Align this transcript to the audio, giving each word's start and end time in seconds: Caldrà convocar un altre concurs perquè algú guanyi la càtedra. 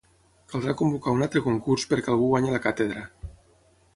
Caldrà 0.53 0.73
convocar 0.79 1.13
un 1.17 1.21
altre 1.25 1.43
concurs 1.49 1.85
perquè 1.93 2.11
algú 2.15 2.31
guanyi 2.31 2.57
la 2.57 2.63
càtedra. 2.67 3.07